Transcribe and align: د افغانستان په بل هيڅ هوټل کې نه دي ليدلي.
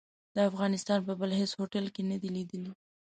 د 0.35 0.37
افغانستان 0.49 0.99
په 1.07 1.13
بل 1.19 1.31
هيڅ 1.39 1.51
هوټل 1.59 1.85
کې 1.95 2.01
نه 2.11 2.17
دي 2.21 2.29
ليدلي. 2.35 2.73